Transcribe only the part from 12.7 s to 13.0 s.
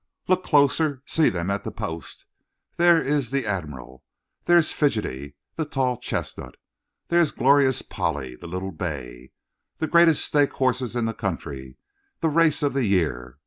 the